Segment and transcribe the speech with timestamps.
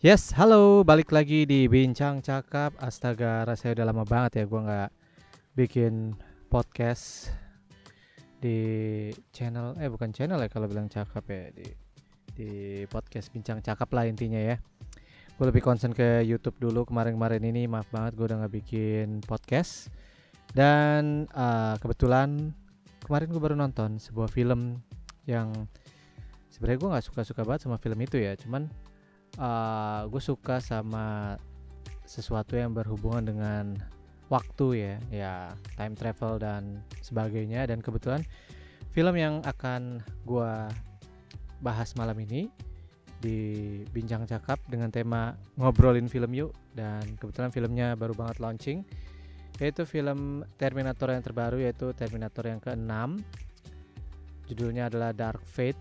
[0.00, 2.72] Yes, halo, balik lagi di Bincang Cakap.
[2.80, 4.90] Astaga, rasanya udah lama banget ya gua nggak
[5.52, 6.16] bikin
[6.48, 7.28] podcast
[8.40, 8.56] di
[9.28, 11.68] channel eh bukan channel ya kalau bilang cakap ya di
[12.32, 12.50] di
[12.88, 14.56] podcast Bincang Cakap lah intinya ya.
[15.36, 19.92] Gue lebih concern ke YouTube dulu kemarin-kemarin ini maaf banget gue udah nggak bikin podcast
[20.56, 22.56] dan uh, kebetulan
[23.04, 24.80] kemarin gue baru nonton sebuah film
[25.28, 25.52] yang
[26.48, 28.64] sebenarnya gue nggak suka-suka banget sama film itu ya cuman
[29.38, 31.36] uh, gue suka sama
[32.08, 33.64] sesuatu yang berhubungan dengan
[34.30, 35.34] waktu ya ya
[35.78, 37.68] time travel dan sebagainya.
[37.70, 38.24] Dan kebetulan
[38.90, 40.52] film yang akan gue
[41.60, 42.50] bahas malam ini
[43.20, 43.38] di
[43.92, 46.50] bincang cakap dengan tema ngobrolin film yuk.
[46.74, 48.82] Dan kebetulan filmnya baru banget launching
[49.60, 53.20] yaitu film Terminator yang terbaru yaitu Terminator yang ke-6
[54.48, 55.78] judulnya adalah Dark Fate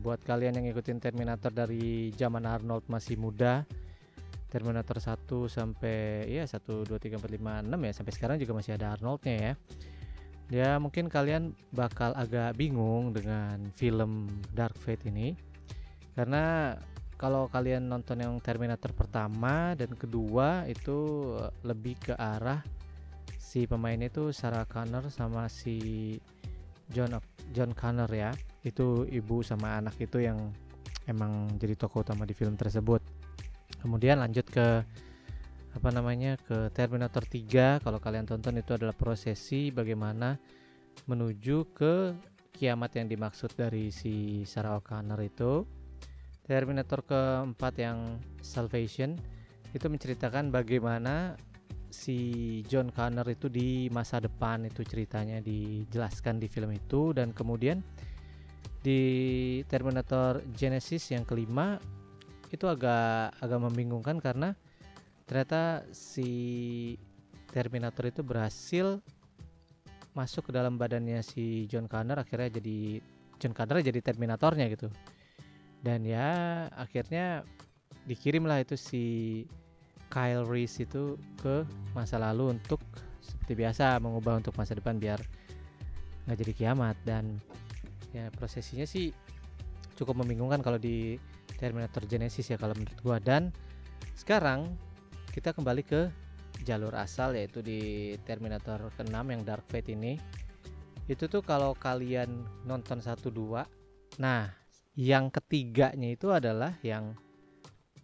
[0.00, 3.68] buat kalian yang ngikutin Terminator dari zaman Arnold masih muda
[4.52, 8.76] Terminator 1 sampai ya 1 2 3 4 5 6 ya sampai sekarang juga masih
[8.76, 9.52] ada Arnoldnya ya.
[10.52, 15.32] Ya mungkin kalian bakal agak bingung dengan film Dark Fate ini.
[16.12, 16.76] Karena
[17.16, 21.32] kalau kalian nonton yang Terminator pertama dan kedua itu
[21.64, 22.60] lebih ke arah
[23.40, 26.16] si pemainnya itu Sarah Connor sama si
[26.92, 27.16] John
[27.56, 30.38] John Connor ya itu ibu sama anak itu yang
[31.10, 33.02] emang jadi tokoh utama di film tersebut.
[33.82, 34.86] Kemudian lanjut ke
[35.72, 40.36] apa namanya ke Terminator 3 kalau kalian tonton itu adalah prosesi bagaimana
[41.08, 41.94] menuju ke
[42.52, 45.64] kiamat yang dimaksud dari si Sarah O'Connor itu.
[46.42, 49.16] Terminator keempat yang Salvation
[49.72, 51.38] itu menceritakan bagaimana
[51.88, 57.16] si John Connor itu di masa depan itu ceritanya dijelaskan di film itu.
[57.16, 57.80] Dan kemudian
[58.82, 59.00] di
[59.70, 61.78] Terminator Genesis yang kelima
[62.50, 64.52] itu agak agak membingungkan karena
[65.24, 66.28] ternyata si
[67.48, 69.00] Terminator itu berhasil
[70.12, 73.00] masuk ke dalam badannya si John Connor akhirnya jadi
[73.40, 74.92] John Connor jadi Terminatornya gitu.
[75.82, 77.42] Dan ya akhirnya
[78.06, 79.04] dikirimlah itu si
[80.12, 81.66] Kyle Reese itu ke
[81.96, 82.78] masa lalu untuk
[83.18, 85.18] seperti biasa mengubah untuk masa depan biar
[86.28, 86.96] nggak jadi kiamat.
[87.02, 87.42] Dan
[88.12, 89.10] ya prosesinya sih
[89.96, 91.16] cukup membingungkan kalau di
[91.56, 93.18] Terminator Genesis ya kalau menurut gua.
[93.20, 93.52] Dan
[94.16, 94.72] sekarang
[95.32, 96.08] kita kembali ke
[96.62, 100.20] jalur asal yaitu di Terminator ke-6 yang Dark Fate ini.
[101.10, 104.52] Itu tuh kalau kalian nonton 1 2 nah
[104.92, 107.16] yang ketiganya itu adalah yang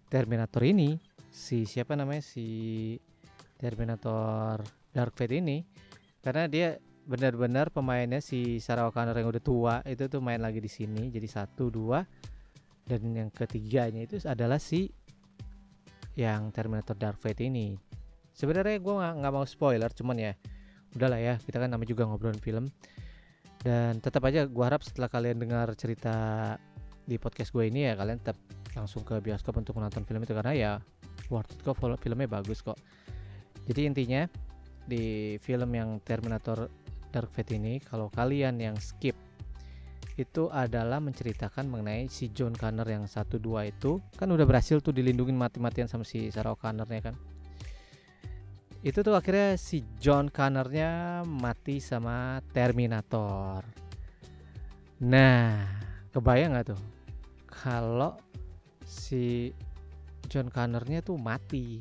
[0.08, 0.96] Terminator ini.
[1.28, 2.24] Si siapa namanya?
[2.24, 2.96] Si
[3.60, 5.60] Terminator Dark Fate ini.
[6.24, 10.68] Karena dia benar-benar pemainnya si Sarah Connor yang udah tua itu tuh main lagi di
[10.68, 11.08] sini.
[11.08, 12.04] Jadi satu dua
[12.84, 14.92] dan yang ketiganya itu adalah si
[16.20, 17.80] yang Terminator Dark Fate ini.
[18.36, 20.32] Sebenarnya gue nggak mau spoiler cuman ya
[20.92, 22.68] udahlah ya kita kan namanya juga ngobrolin film.
[23.58, 26.54] Dan tetap aja gue harap setelah kalian dengar cerita
[27.08, 28.36] di podcast gue ini ya kalian tetap
[28.76, 30.72] langsung ke bioskop untuk menonton film itu karena ya
[31.32, 32.76] worth it kok filmnya bagus kok.
[33.64, 34.28] Jadi intinya
[34.84, 36.68] di film yang Terminator
[37.08, 39.16] Dark Fate ini kalau kalian yang skip
[40.18, 44.90] itu adalah menceritakan mengenai si John Connor yang satu dua itu kan udah berhasil tuh
[44.90, 47.14] dilindungi mati-matian sama si Sarah Connornya kan.
[48.82, 53.62] Itu tuh akhirnya si John Connornya mati sama Terminator.
[55.06, 55.62] Nah
[56.10, 56.82] kebayang nggak tuh?
[57.46, 58.18] Kalau
[58.82, 59.54] si
[60.26, 61.78] John Connornya tuh mati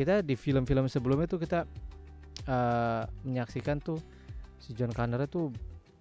[0.00, 1.68] kita di film-film sebelumnya tuh kita
[2.46, 3.98] uh, menyaksikan tuh
[4.62, 5.50] si John Connor tuh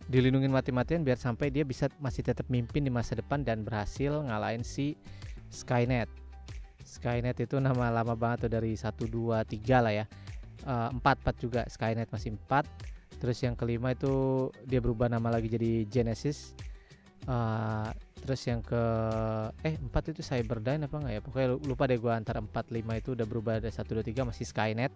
[0.07, 4.63] dilindungi mati-matian biar sampai dia bisa masih tetap mimpin di masa depan dan berhasil ngalahin
[4.63, 4.95] si
[5.51, 6.07] Skynet.
[6.87, 10.05] Skynet itu nama lama banget tuh dari 1 2 3 lah ya.
[10.63, 13.19] Uh, 4 4 juga Skynet masih 4.
[13.19, 16.55] Terus yang kelima itu dia berubah nama lagi jadi Genesis.
[17.27, 17.91] Uh,
[18.23, 18.83] terus yang ke
[19.67, 21.21] eh 4 itu Cyberdyne apa enggak ya?
[21.21, 24.45] Pokoknya lupa deh gua antara 4 5 itu udah berubah dari 1 2 3 masih
[24.47, 24.95] Skynet.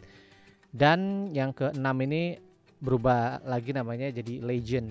[0.71, 2.39] Dan yang ke-6 ini
[2.81, 4.89] berubah lagi namanya jadi Legend.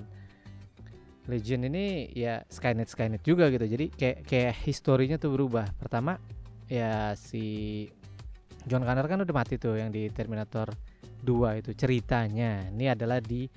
[1.26, 3.64] Legend ini ya Skynet Skynet juga gitu.
[3.66, 5.66] Jadi kayak kayak historinya tuh berubah.
[5.80, 6.20] Pertama
[6.70, 7.86] ya si
[8.68, 10.68] John Connor kan udah mati tuh yang di Terminator
[11.24, 12.68] 2 itu ceritanya.
[12.68, 13.48] Ini adalah di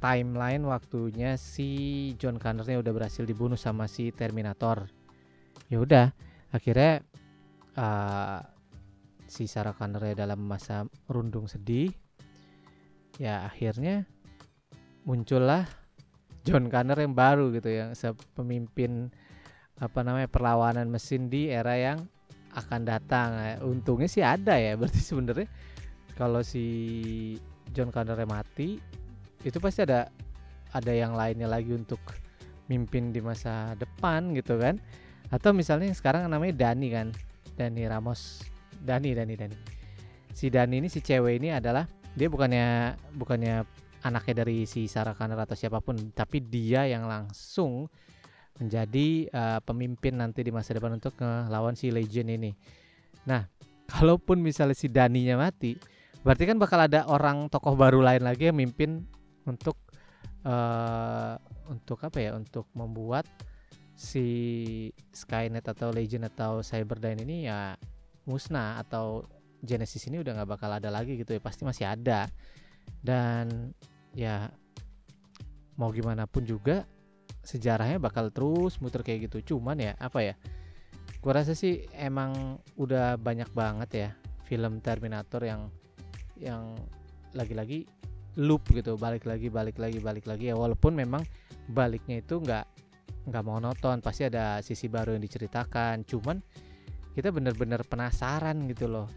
[0.00, 4.88] timeline waktunya si John Connornya udah berhasil dibunuh sama si Terminator.
[5.68, 6.10] Ya udah,
[6.50, 7.04] akhirnya
[7.76, 8.40] uh,
[9.30, 11.94] si Sarah Connor dalam masa rundung sedih
[13.22, 14.02] ya akhirnya
[15.06, 15.70] muncullah
[16.42, 17.94] John Connor yang baru gitu yang
[18.34, 19.14] pemimpin
[19.78, 22.04] apa namanya perlawanan mesin di era yang
[22.52, 23.38] akan datang.
[23.38, 25.48] Eh, untungnya sih ada ya berarti sebenarnya
[26.18, 26.64] kalau si
[27.70, 28.82] John Connor mati
[29.46, 30.10] itu pasti ada
[30.74, 32.00] ada yang lainnya lagi untuk
[32.66, 34.76] mimpin di masa depan gitu kan.
[35.30, 37.08] Atau misalnya sekarang namanya Dani kan
[37.54, 38.49] Dani Ramos
[38.80, 39.56] Dani Dani Dani
[40.32, 41.84] si Dani ini si cewek ini adalah
[42.16, 43.62] dia bukannya bukannya
[44.00, 47.86] anaknya dari si Sarah Connor atau siapa pun tapi dia yang langsung
[48.60, 52.52] menjadi uh, pemimpin nanti di masa depan untuk ngelawan si Legend ini.
[53.24, 53.48] Nah,
[53.88, 55.80] kalaupun misalnya si Daninya mati,
[56.20, 59.08] berarti kan bakal ada orang tokoh baru lain lagi yang mimpin
[59.48, 59.80] untuk
[60.44, 61.40] uh,
[61.72, 62.36] untuk apa ya?
[62.36, 63.24] Untuk membuat
[63.96, 64.28] si
[65.12, 67.76] Skynet atau Legend atau Cyberdyne ini ya
[68.24, 69.24] musnah atau
[69.60, 72.28] Genesis ini udah nggak bakal ada lagi gitu ya pasti masih ada.
[73.00, 73.76] Dan
[74.16, 74.48] ya
[75.76, 76.84] mau gimana pun juga
[77.44, 79.56] sejarahnya bakal terus muter kayak gitu.
[79.56, 80.34] Cuman ya apa ya
[81.20, 84.08] gua rasa sih emang udah banyak banget ya
[84.48, 85.68] film Terminator yang
[86.40, 86.72] yang
[87.36, 87.84] lagi-lagi
[88.40, 88.96] loop gitu.
[88.96, 90.56] Balik lagi balik lagi balik lagi ya.
[90.56, 91.20] Walaupun memang
[91.68, 92.64] baliknya itu nggak
[93.28, 96.08] nggak monoton pasti ada sisi baru yang diceritakan.
[96.08, 96.40] Cuman
[97.14, 99.08] kita bener-bener penasaran gitu loh.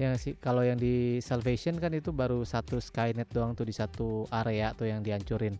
[0.00, 0.34] Yang sih?
[0.40, 4.88] Kalau yang di Salvation kan itu baru satu Skynet doang tuh di satu area tuh
[4.88, 5.54] yang dihancurin.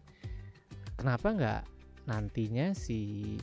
[0.96, 1.60] Kenapa nggak
[2.08, 3.36] nantinya si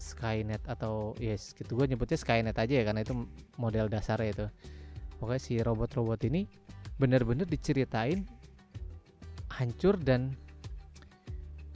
[0.00, 3.26] Skynet atau yes gitu gue nyebutnya Skynet aja ya karena itu
[3.58, 4.46] model dasarnya itu.
[5.20, 6.48] Pokoknya si robot-robot ini
[6.96, 8.24] bener-bener diceritain
[9.52, 10.32] hancur dan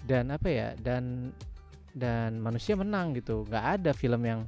[0.04, 1.32] dan apa ya dan
[1.96, 3.44] dan manusia menang gitu.
[3.48, 4.40] Nggak ada film yang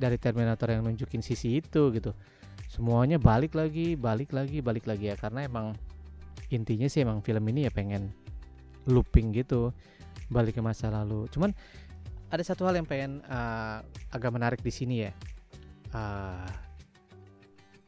[0.00, 2.16] dari Terminator yang nunjukin sisi itu gitu.
[2.72, 5.16] Semuanya balik lagi balik lagi balik lagi ya.
[5.20, 5.76] Karena emang
[6.48, 8.08] intinya sih emang film ini ya pengen
[8.88, 9.76] looping gitu
[10.32, 11.28] balik ke masa lalu.
[11.28, 11.52] Cuman
[12.32, 15.12] ada satu hal yang pengen uh, agak menarik di sini ya.
[15.90, 16.48] Uh,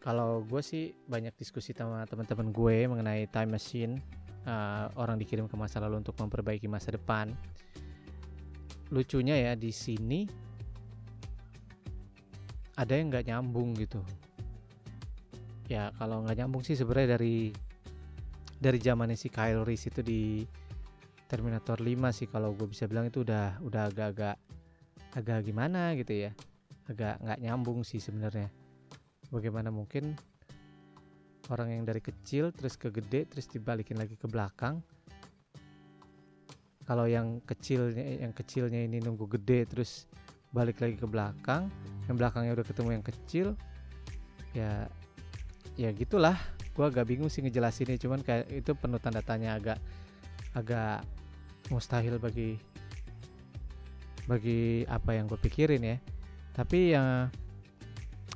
[0.03, 4.03] kalau gue sih banyak diskusi sama teman-teman gue mengenai time machine
[4.51, 7.31] uh, orang dikirim ke masa lalu untuk memperbaiki masa depan.
[8.91, 10.27] Lucunya ya di sini
[12.77, 14.01] ada yang nggak nyambung gitu.
[15.69, 17.53] Ya kalau nggak nyambung sih sebenarnya dari
[18.63, 20.47] dari zamannya si Kyle Reese itu di
[21.27, 24.37] Terminator 5 sih kalau gue bisa bilang itu udah udah agak-agak
[25.17, 26.31] agak gimana gitu ya.
[26.89, 28.53] Agak nggak nyambung sih sebenarnya.
[29.33, 30.13] Bagaimana mungkin
[31.49, 34.79] orang yang dari kecil terus ke gede terus dibalikin lagi ke belakang
[36.87, 40.07] kalau yang kecilnya yang kecilnya ini nunggu gede terus
[40.53, 41.73] balik lagi ke belakang
[42.07, 43.47] yang belakangnya udah ketemu yang kecil
[44.53, 44.87] ya
[45.81, 46.37] ya gitulah.
[46.73, 49.79] Gue agak bingung sih ngejelasinnya cuman kayak itu penuh tanda tanya agak
[50.53, 51.05] agak
[51.69, 52.57] mustahil bagi
[54.29, 55.97] bagi apa yang gue pikirin ya.
[56.53, 57.33] Tapi yang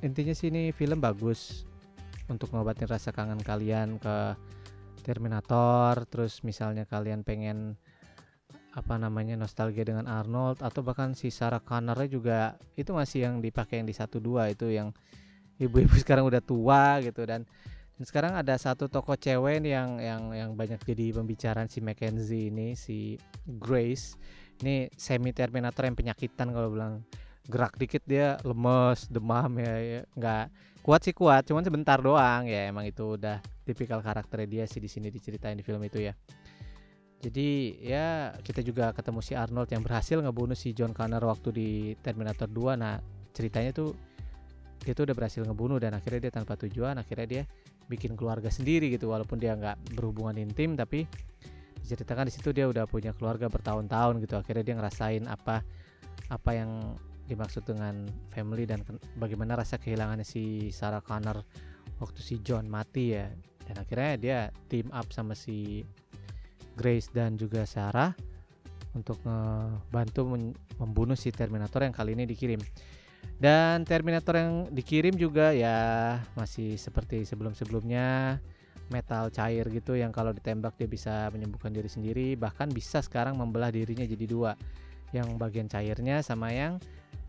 [0.04, 1.64] intinya sih ini film bagus
[2.26, 4.36] untuk ngobatin rasa kangen kalian ke
[5.06, 7.78] Terminator terus misalnya kalian pengen
[8.76, 13.80] apa namanya nostalgia dengan Arnold atau bahkan si Sarah Connor juga itu masih yang dipakai
[13.80, 14.92] yang di satu dua itu yang
[15.56, 17.24] ibu-ibu sekarang udah tua gitu.
[17.24, 17.48] Dan
[17.96, 23.16] sekarang ada satu toko cewek yang yang yang banyak jadi pembicaraan si Mackenzie ini si
[23.48, 24.20] Grace.
[24.60, 27.00] Ini semi Terminator yang penyakitan kalau bilang
[27.48, 30.46] gerak dikit dia lemes demam ya, ya nggak
[30.82, 34.90] kuat sih kuat cuman sebentar doang ya emang itu udah tipikal karakternya dia sih di
[34.90, 36.14] sini diceritain di film itu ya
[37.16, 37.48] jadi
[37.80, 38.06] ya
[38.44, 41.68] kita juga ketemu si Arnold yang berhasil ngebunuh si John Connor waktu di
[42.00, 43.00] Terminator 2 nah
[43.32, 43.96] ceritanya tuh
[44.86, 47.42] dia tuh udah berhasil ngebunuh dan akhirnya dia tanpa tujuan akhirnya dia
[47.86, 49.10] bikin keluarga sendiri gitu.
[49.10, 51.06] Walaupun dia nggak berhubungan intim tapi
[51.82, 54.34] diceritakan di situ dia udah punya keluarga bertahun-tahun gitu.
[54.38, 55.62] Akhirnya dia ngerasain apa
[56.30, 58.86] apa yang dimaksud dengan family dan
[59.18, 61.42] bagaimana rasa kehilangan si Sarah Connor
[61.98, 63.30] waktu si John mati ya.
[63.66, 64.38] Dan akhirnya dia
[64.70, 65.82] team up sama si
[66.76, 68.12] Grace dan juga Sarah
[68.96, 70.24] untuk membantu
[70.80, 72.60] membunuh si Terminator yang kali ini dikirim.
[73.36, 78.38] Dan Terminator yang dikirim juga ya masih seperti sebelum-sebelumnya
[78.86, 83.68] metal cair gitu yang kalau ditembak dia bisa menyembuhkan diri sendiri bahkan bisa sekarang membelah
[83.68, 84.52] dirinya jadi dua.
[85.12, 86.80] Yang bagian cairnya sama yang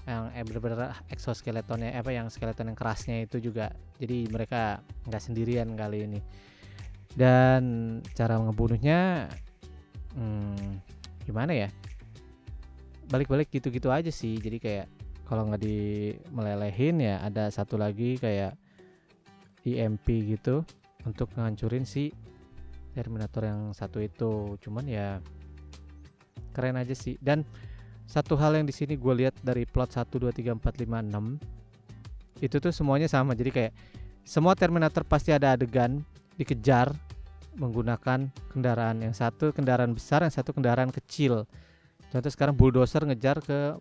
[0.08, 3.76] yang eh, bener-bener exoskeletonnya apa yang skeleton yang kerasnya itu juga.
[4.00, 6.22] Jadi mereka nggak sendirian kali ini
[7.16, 7.62] dan
[8.18, 9.32] cara ngebunuhnya
[10.18, 10.82] hmm,
[11.24, 11.70] gimana ya?
[13.08, 14.36] Balik-balik gitu-gitu aja sih.
[14.42, 14.88] Jadi kayak
[15.28, 18.56] kalau nggak di melelehin ya ada satu lagi kayak
[19.68, 20.64] EMP gitu
[21.04, 22.12] untuk ngancurin si
[22.96, 24.58] Terminator yang satu itu.
[24.60, 25.22] Cuman ya
[26.52, 27.16] keren aja sih.
[27.22, 27.46] Dan
[28.08, 31.12] satu hal yang di sini gue lihat dari plot 1 2 3 4 5
[32.40, 33.36] 6 itu tuh semuanya sama.
[33.36, 33.74] Jadi kayak
[34.24, 36.04] semua Terminator pasti ada adegan
[36.38, 36.94] dikejar
[37.58, 41.50] menggunakan kendaraan yang satu kendaraan besar yang satu kendaraan kecil.
[42.14, 43.76] Contoh sekarang bulldozer ngejar ke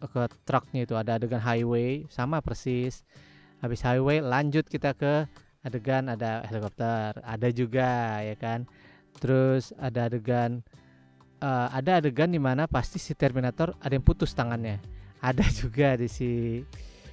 [0.00, 3.04] ke truknya itu ada adegan highway sama persis.
[3.60, 5.28] Habis highway lanjut kita ke
[5.60, 8.64] adegan ada helikopter ada juga ya kan?
[9.20, 10.64] Terus ada adegan
[11.44, 14.80] uh, ada adegan di mana pasti si Terminator ada yang putus tangannya.
[15.20, 16.64] Ada juga di si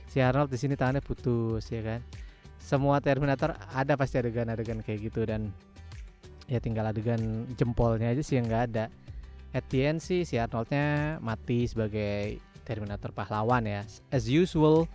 [0.07, 1.99] si Arnold di sini tangannya putus ya kan
[2.57, 5.53] semua Terminator ada pasti adegan-adegan kayak gitu dan
[6.47, 8.85] ya tinggal adegan jempolnya aja sih yang nggak ada.
[9.55, 12.37] At sih si Arnoldnya mati sebagai
[12.67, 13.81] Terminator pahlawan ya.
[14.11, 14.85] As usual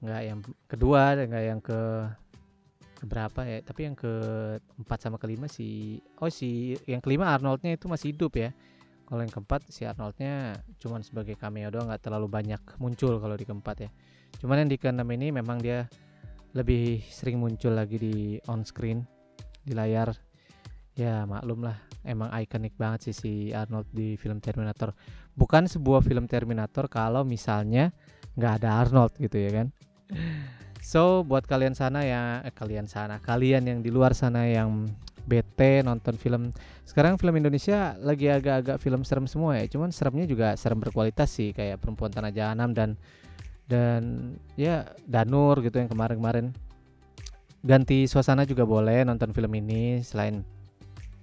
[0.00, 1.80] nggak yang kedua nggak yang ke
[3.04, 4.12] berapa ya tapi yang ke
[4.80, 8.50] empat sama kelima si oh si yang kelima Arnoldnya itu masih hidup ya.
[9.04, 13.44] Kalau yang keempat si Arnoldnya cuman sebagai cameo doang nggak terlalu banyak muncul kalau di
[13.44, 13.90] keempat ya.
[14.40, 15.90] Cuman yang di keenam ini memang dia
[16.50, 18.14] lebih sering muncul lagi di
[18.50, 19.06] on screen
[19.62, 20.10] di layar.
[20.98, 24.92] Ya maklum lah emang ikonik banget sih si Arnold di film Terminator.
[25.38, 27.94] Bukan sebuah film Terminator kalau misalnya
[28.34, 29.66] nggak ada Arnold gitu ya kan?
[30.80, 34.88] So buat kalian sana ya eh, kalian sana kalian yang di luar sana yang
[35.28, 36.50] bete nonton film.
[36.82, 41.54] Sekarang film Indonesia lagi agak-agak film serem semua ya cuman seremnya juga serem berkualitas sih
[41.54, 42.98] kayak perempuan tanah jahanam dan
[43.70, 46.50] dan ya Danur gitu yang kemarin-kemarin
[47.62, 50.42] ganti suasana juga boleh nonton film ini selain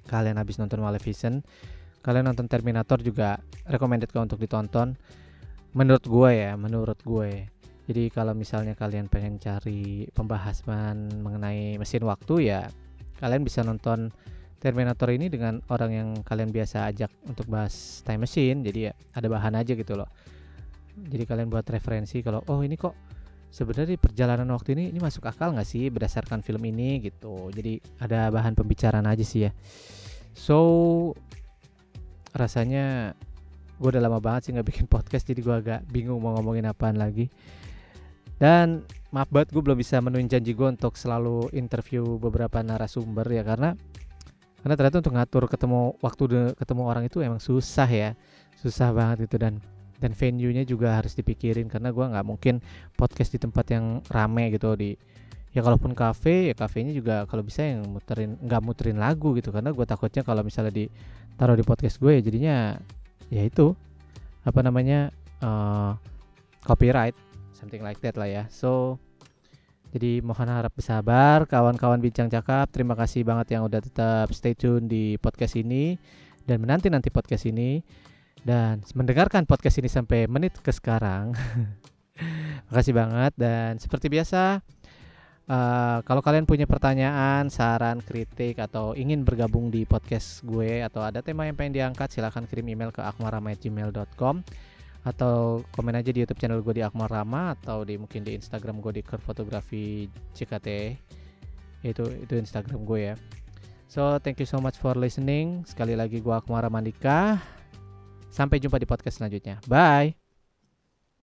[0.07, 1.43] kalian habis nonton Maleficent
[1.99, 3.35] kalian nonton Terminator juga
[3.67, 4.95] recommended kok untuk ditonton
[5.75, 7.51] menurut gue ya menurut gue
[7.91, 12.71] jadi kalau misalnya kalian pengen cari pembahasan mengenai mesin waktu ya
[13.19, 14.15] kalian bisa nonton
[14.57, 18.65] Terminator ini dengan orang yang kalian biasa ajak untuk bahas time machine.
[18.65, 20.09] Jadi ya ada bahan aja gitu loh.
[20.97, 22.97] Jadi kalian buat referensi kalau oh ini kok
[23.53, 27.53] sebenarnya perjalanan waktu ini ini masuk akal nggak sih berdasarkan film ini gitu.
[27.53, 29.51] Jadi ada bahan pembicaraan aja sih ya.
[30.33, 30.57] So
[32.33, 33.17] rasanya
[33.77, 36.97] gue udah lama banget sih nggak bikin podcast jadi gue agak bingung mau ngomongin apaan
[36.97, 37.29] lagi
[38.37, 43.41] dan maaf banget gue belum bisa menuin janji gue untuk selalu interview beberapa narasumber ya
[43.41, 43.73] karena
[44.61, 46.23] karena ternyata untuk ngatur ketemu waktu
[46.57, 48.09] ketemu orang itu emang susah ya
[48.57, 49.61] susah banget itu dan
[49.97, 52.61] dan venue-nya juga harus dipikirin karena gue nggak mungkin
[52.93, 54.93] podcast di tempat yang rame gitu di
[55.55, 59.49] ya kalaupun kafe ya kafenya juga kalau bisa yang muterin nggak muterin lagu gitu.
[59.49, 60.85] Karena gue takutnya kalau misalnya di
[61.33, 62.55] taruh di podcast gue ya jadinya
[63.33, 63.73] ya itu
[64.45, 65.09] apa namanya
[65.41, 65.97] uh,
[66.63, 67.17] copyright
[67.57, 68.43] something like that lah ya.
[68.53, 69.01] So
[69.89, 72.69] jadi mohon harap bersabar kawan-kawan bincang cakap.
[72.69, 75.97] Terima kasih banget yang udah tetap stay tune di podcast ini
[76.45, 77.81] dan menanti nanti podcast ini
[78.47, 81.35] dan mendengarkan podcast ini sampai menit ke sekarang
[82.71, 84.63] makasih banget dan seperti biasa
[85.47, 91.23] Uh, kalau kalian punya pertanyaan, saran, kritik atau ingin bergabung di podcast gue atau ada
[91.23, 94.43] tema yang pengen diangkat, silahkan kirim email ke akmarama@gmail.com
[95.07, 98.83] atau komen aja di YouTube channel gue di Akmal Rama atau di mungkin di Instagram
[98.83, 100.67] gue di Fotografi CKT
[101.87, 103.15] itu itu Instagram gue ya.
[103.87, 105.63] So thank you so much for listening.
[105.63, 107.39] Sekali lagi gue Akmal Ramandika.
[108.29, 109.59] Sampai jumpa di podcast selanjutnya.
[109.65, 110.26] Bye.